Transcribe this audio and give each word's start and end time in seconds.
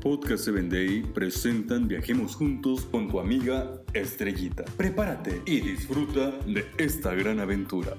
Podcast 0.00 0.44
7 0.44 0.62
Day 0.70 1.02
presentan 1.02 1.86
Viajemos 1.86 2.34
Juntos 2.34 2.86
con 2.90 3.08
tu 3.08 3.20
amiga 3.20 3.82
Estrellita. 3.92 4.64
Prepárate 4.78 5.42
y 5.44 5.60
disfruta 5.60 6.30
de 6.46 6.64
esta 6.78 7.14
gran 7.14 7.38
aventura. 7.38 7.98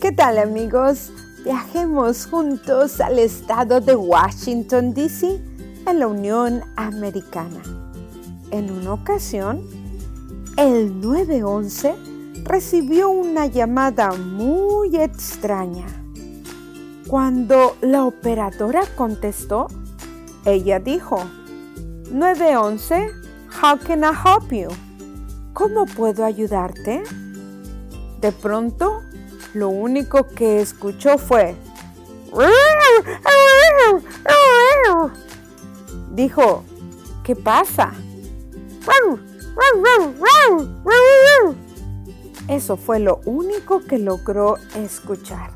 ¿Qué 0.00 0.10
tal 0.10 0.38
amigos? 0.38 1.12
Viajemos 1.44 2.26
juntos 2.26 3.00
al 3.00 3.20
estado 3.20 3.80
de 3.80 3.94
Washington, 3.94 4.92
D.C., 4.92 5.40
en 5.86 5.98
la 6.00 6.08
Unión 6.08 6.62
Americana. 6.76 7.62
En 8.50 8.72
una 8.72 8.94
ocasión, 8.94 9.79
el 10.62 11.00
911 11.00 11.94
recibió 12.44 13.08
una 13.08 13.46
llamada 13.46 14.12
muy 14.12 14.94
extraña. 14.96 15.86
Cuando 17.06 17.76
la 17.80 18.04
operadora 18.04 18.82
contestó, 18.94 19.68
ella 20.44 20.78
dijo, 20.78 21.24
911, 22.10 23.08
how 23.62 23.78
can 23.78 24.00
I 24.00 24.08
help 24.08 24.52
you? 24.52 24.68
¿Cómo 25.54 25.86
puedo 25.86 26.26
ayudarte? 26.26 27.04
De 28.20 28.30
pronto, 28.30 29.00
lo 29.54 29.70
único 29.70 30.26
que 30.28 30.60
escuchó 30.60 31.16
fue... 31.16 31.56
Dijo, 36.12 36.64
¿qué 37.24 37.34
pasa? 37.34 37.94
Eso 42.48 42.76
fue 42.76 42.98
lo 42.98 43.20
único 43.24 43.80
que 43.80 43.98
logró 43.98 44.56
escuchar. 44.74 45.50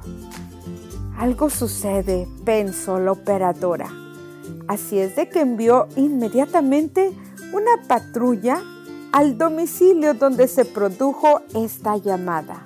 Algo 1.19 1.51
sucede, 1.51 2.29
pensó 2.45 2.99
la 2.99 3.13
operadora. 3.13 3.91
Así 4.69 4.99
es 4.99 5.17
de 5.17 5.29
que 5.29 5.41
envió 5.41 5.89
inmediatamente 5.97 7.13
una 7.53 7.83
patrulla 7.87 8.63
al 9.13 9.39
domicilio 9.39 10.15
donde 10.15 10.49
se 10.49 10.65
produjo 10.65 11.41
esta 11.55 11.97
llamada. 11.97 12.65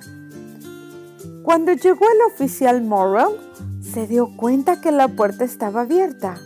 Cuando 1.43 1.73
llegó 1.73 2.05
el 2.05 2.33
oficial 2.33 2.83
Morrell, 2.83 3.37
se 3.81 4.07
dio 4.07 4.35
cuenta 4.35 4.81
que 4.81 4.91
la 4.91 5.07
puerta 5.07 5.43
estaba 5.43 5.81
abierta. 5.81 6.37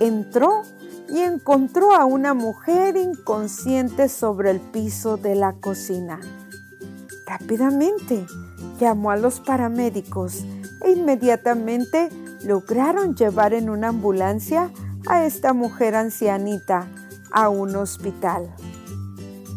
Entró 0.00 0.62
y 1.08 1.20
encontró 1.20 1.94
a 1.94 2.04
una 2.04 2.34
mujer 2.34 2.96
inconsciente 2.96 4.08
sobre 4.08 4.50
el 4.50 4.60
piso 4.60 5.16
de 5.16 5.34
la 5.34 5.54
cocina. 5.54 6.20
Rápidamente 7.26 8.26
llamó 8.78 9.10
a 9.10 9.16
los 9.16 9.40
paramédicos 9.40 10.44
e 10.84 10.92
inmediatamente 10.92 12.08
lograron 12.44 13.14
llevar 13.14 13.54
en 13.54 13.70
una 13.70 13.88
ambulancia 13.88 14.70
a 15.06 15.24
esta 15.24 15.52
mujer 15.52 15.94
ancianita 15.94 16.88
a 17.30 17.48
un 17.48 17.76
hospital. 17.76 18.54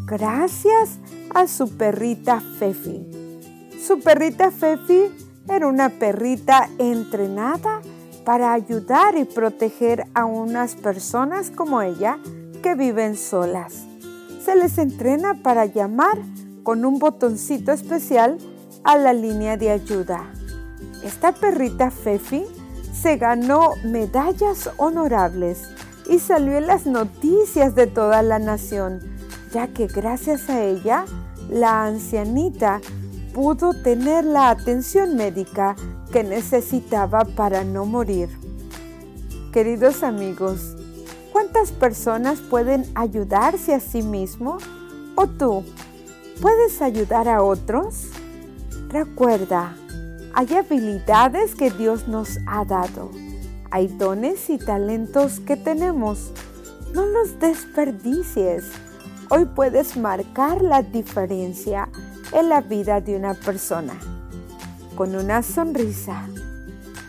Gracias 0.06 0.98
a 1.34 1.48
su 1.48 1.78
perrita 1.78 2.42
Fefi. 2.58 3.06
Su 3.86 4.00
perrita 4.00 4.52
Fefi 4.52 5.12
era 5.48 5.68
una 5.68 5.90
perrita 5.90 6.70
entrenada 6.78 7.82
para 8.30 8.54
ayudar 8.54 9.18
y 9.18 9.26
proteger 9.26 10.06
a 10.14 10.26
unas 10.26 10.76
personas 10.76 11.50
como 11.50 11.82
ella 11.82 12.20
que 12.62 12.76
viven 12.76 13.18
solas. 13.18 13.88
Se 14.46 14.56
les 14.56 14.78
entrena 14.78 15.42
para 15.42 15.66
llamar 15.66 16.20
con 16.62 16.86
un 16.86 17.00
botoncito 17.00 17.72
especial 17.72 18.38
a 18.84 19.00
la 19.00 19.14
línea 19.14 19.58
de 19.58 19.72
ayuda. 19.72 20.32
Esta 21.04 21.32
perrita 21.32 21.90
Fefi 21.90 22.46
se 22.94 23.18
ganó 23.18 23.72
medallas 23.84 24.70
honorables 24.78 25.64
y 26.08 26.20
salió 26.20 26.56
en 26.56 26.68
las 26.68 26.86
noticias 26.86 27.74
de 27.74 27.88
toda 27.88 28.22
la 28.22 28.38
nación, 28.38 29.00
ya 29.52 29.70
que 29.70 29.88
gracias 29.88 30.52
a 30.52 30.62
ella, 30.62 31.04
la 31.50 31.84
ancianita 31.84 32.80
pudo 33.34 33.74
tener 33.74 34.24
la 34.24 34.52
atención 34.52 35.16
médica 35.16 35.76
que 36.12 36.24
necesitaba 36.24 37.26
para 37.26 37.64
no 37.64 37.86
morir. 37.86 38.30
Queridos 39.52 40.04
amigos, 40.04 40.76
¿cuántas 41.32 41.72
personas 41.72 42.40
pueden 42.40 42.86
ayudarse 42.96 43.74
a 43.74 43.80
sí 43.80 44.02
mismo? 44.02 44.58
¿O 45.16 45.28
tú 45.28 45.64
puedes 46.42 46.82
ayudar 46.82 47.28
a 47.28 47.42
otros? 47.44 48.10
Recuerda, 48.90 49.76
hay 50.34 50.54
habilidades 50.54 51.56
que 51.56 51.72
Dios 51.72 52.08
nos 52.08 52.38
ha 52.48 52.64
dado. 52.66 53.12
Hay 53.72 53.88
dones 53.88 54.50
y 54.50 54.58
talentos 54.58 55.40
que 55.40 55.58
tenemos. 55.58 56.32
No 56.94 57.06
los 57.06 57.40
desperdicies. 57.40 58.66
Hoy 59.30 59.46
puedes 59.46 59.96
marcar 59.96 60.62
la 60.62 60.82
diferencia 60.82 61.90
en 62.32 62.50
la 62.50 62.62
vida 62.62 63.00
de 63.02 63.16
una 63.16 63.34
persona, 63.34 63.94
con 65.00 65.16
una 65.16 65.42
sonrisa, 65.42 66.28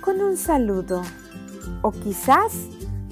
con 0.01 0.21
un 0.21 0.37
saludo 0.37 1.03
o 1.83 1.91
quizás 1.91 2.53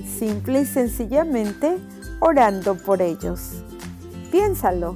simple 0.07 0.61
y 0.61 0.67
sencillamente 0.67 1.79
orando 2.21 2.77
por 2.77 3.03
ellos. 3.03 3.65
Piénsalo 4.31 4.95